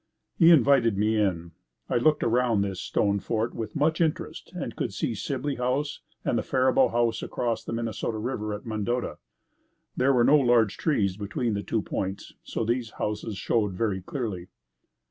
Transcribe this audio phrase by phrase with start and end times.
[0.35, 1.51] He invited me in.
[1.87, 6.43] I looked around this stone fort with much interest and could see Sibley House and
[6.43, 9.19] Faribault house across the Minnesota river at Mendota.
[9.95, 14.47] There were no large trees between the two points so these houses showed very clearly.